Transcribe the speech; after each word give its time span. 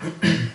Thank 0.00 0.24
you. 0.24 0.47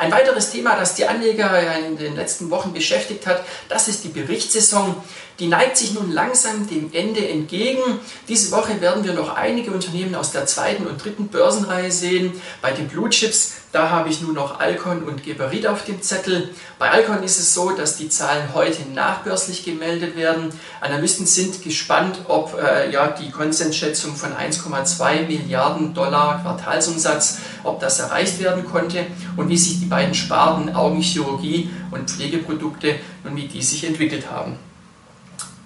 Ein 0.00 0.12
weiteres 0.12 0.50
Thema, 0.50 0.76
das 0.76 0.94
die 0.94 1.06
Anleger 1.06 1.62
in 1.86 1.98
den 1.98 2.16
letzten 2.16 2.48
Wochen 2.48 2.72
beschäftigt 2.72 3.26
hat, 3.26 3.44
das 3.68 3.86
ist 3.86 4.02
die 4.02 4.08
Berichtssaison. 4.08 4.96
Die 5.38 5.46
neigt 5.46 5.76
sich 5.76 5.92
nun 5.92 6.10
langsam 6.10 6.66
dem 6.66 6.90
Ende 6.94 7.28
entgegen. 7.28 8.00
Diese 8.26 8.50
Woche 8.50 8.80
werden 8.80 9.04
wir 9.04 9.12
noch 9.12 9.36
einige 9.36 9.72
Unternehmen 9.72 10.14
aus 10.14 10.32
der 10.32 10.46
zweiten 10.46 10.86
und 10.86 11.04
dritten 11.04 11.28
Börsenreihe 11.28 11.92
sehen. 11.92 12.40
Bei 12.62 12.72
den 12.72 12.88
Blue 12.88 13.10
Chips 13.10 13.60
da 13.72 13.90
habe 13.90 14.08
ich 14.08 14.20
nun 14.20 14.34
noch 14.34 14.58
Alcon 14.58 15.04
und 15.04 15.22
Geberit 15.22 15.64
auf 15.68 15.84
dem 15.84 16.02
Zettel. 16.02 16.50
Bei 16.80 16.90
Alcon 16.90 17.22
ist 17.22 17.38
es 17.38 17.54
so, 17.54 17.70
dass 17.70 17.96
die 17.96 18.08
Zahlen 18.08 18.52
heute 18.52 18.82
nachbörslich 18.92 19.64
gemeldet 19.64 20.16
werden. 20.16 20.50
Analysten 20.80 21.24
sind 21.24 21.62
gespannt, 21.62 22.18
ob 22.26 22.58
äh, 22.60 22.90
ja, 22.90 23.08
die 23.08 23.30
Konsensschätzung 23.30 24.16
von 24.16 24.32
1,2 24.32 25.26
Milliarden 25.28 25.94
Dollar 25.94 26.40
Quartalsumsatz, 26.42 27.38
ob 27.62 27.78
das 27.78 28.00
erreicht 28.00 28.40
werden 28.40 28.64
konnte 28.64 29.06
und 29.36 29.48
wie 29.48 29.58
sich 29.58 29.78
die 29.78 29.89
beiden 29.90 30.14
Sparten 30.14 30.74
Augenchirurgie 30.74 31.68
und 31.90 32.08
Pflegeprodukte 32.08 32.94
und 33.24 33.36
wie 33.36 33.46
die 33.46 33.60
sich 33.60 33.84
entwickelt 33.84 34.30
haben. 34.30 34.56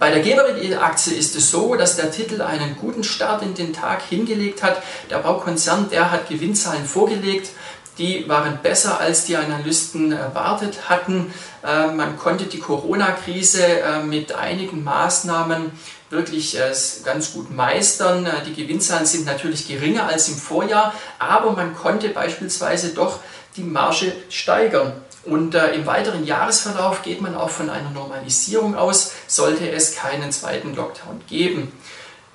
Bei 0.01 0.11
der 0.11 0.23
Geberit-Aktie 0.23 1.15
ist 1.15 1.37
es 1.37 1.51
so, 1.51 1.77
dass 1.77 1.97
der 1.97 2.11
Titel 2.11 2.43
einen 2.43 2.77
guten 2.77 3.05
Start 3.05 3.43
in 3.43 3.55
den 3.55 3.73
Tag 3.73 4.03
hingelegt 4.03 4.63
hat. 4.63 4.83
Der 5.09 5.19
Baukonzern, 5.19 5.89
der 5.89 6.11
hat 6.11 6.29
Gewinnzahlen 6.29 6.85
vorgelegt 6.85 7.51
die 7.99 8.29
waren 8.29 8.59
besser, 8.63 9.01
als 9.01 9.25
die 9.25 9.37
Analysten 9.37 10.13
erwartet 10.13 10.89
hatten. 10.89 11.33
Äh, 11.65 11.89
man 11.93 12.19
konnte 12.19 12.45
die 12.45 12.59
Corona-Krise 12.59 13.65
äh, 13.65 14.03
mit 14.03 14.35
einigen 14.35 14.83
Maßnahmen 14.83 15.73
wirklich 16.11 16.59
äh, 16.59 16.73
ganz 17.05 17.33
gut 17.33 17.51
meistern. 17.51 18.27
Die 18.47 18.55
Gewinnzahlen 18.55 19.07
sind 19.07 19.27
natürlich 19.27 19.69
geringer 19.69 20.07
als 20.07 20.29
im 20.29 20.37
Vorjahr, 20.37 20.95
aber 21.19 21.53
man 21.53 21.75
konnte 21.75 22.09
beispielsweise 22.09 22.91
doch 22.91 23.21
die 23.57 23.63
Marge 23.63 24.13
steigern. 24.29 24.93
Und 25.25 25.55
äh, 25.55 25.69
im 25.69 25.87
weiteren 25.87 26.25
Jahresverlauf 26.25 27.03
geht 27.03 27.21
man 27.23 27.35
auch 27.35 27.49
von 27.49 27.71
einer 27.71 27.91
Normalisierung 27.91 28.77
aus, 28.77 29.13
sollte 29.27 29.71
es 29.71 29.95
keinen 29.97 30.31
zweiten 30.33 30.75
Lockdown 30.75 31.23
geben. 31.29 31.73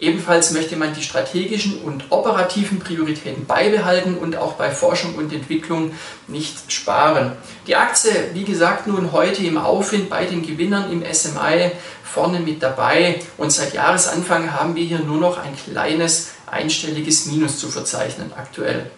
Ebenfalls 0.02 0.52
möchte 0.52 0.78
man 0.78 0.94
die 0.94 1.04
strategischen 1.04 1.82
und 1.82 2.06
operativen 2.10 2.80
Prioritäten 2.80 3.46
beibehalten 3.46 4.18
und 4.18 4.38
auch 4.38 4.54
bei 4.54 4.72
Forschung 4.72 5.16
und 5.16 5.34
Entwicklung 5.34 5.92
nicht 6.28 6.72
sparen. 6.72 7.34
Die 7.68 7.76
Aktie, 7.76 8.12
wie 8.34 8.46
gesagt, 8.46 8.88
nun 8.88 9.12
heute 9.12 9.44
im 9.44 9.58
Aufwind 9.58 10.10
bei 10.10 10.26
den 10.26 10.42
Gewinnern 10.42 10.92
im 10.92 11.04
SMI 11.14 11.72
vorne 12.04 12.40
mit 12.40 12.64
dabei 12.64 13.20
und 13.38 13.52
seit 13.52 13.74
Jahresanfang 13.74 14.54
haben 14.54 14.76
wir 14.76 14.84
hier 14.84 15.00
nur 15.00 15.18
noch 15.18 15.38
ein 15.38 15.56
kleines 15.56 16.30
einstelliges 16.48 17.26
Minus 17.26 17.60
zu 17.60 17.68
verzeichnen 17.68 18.32
aktuell. 18.36 18.90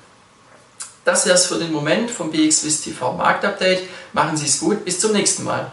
Das 1.03 1.25
wäre 1.25 1.35
es 1.35 1.47
für 1.47 1.57
den 1.57 1.71
Moment 1.71 2.11
vom 2.11 2.31
BXWIST 2.31 2.83
TV 2.83 3.13
Marktupdate. 3.13 3.81
Machen 4.13 4.37
Sie 4.37 4.45
es 4.45 4.59
gut, 4.59 4.85
bis 4.85 4.99
zum 4.99 5.13
nächsten 5.13 5.43
Mal. 5.43 5.71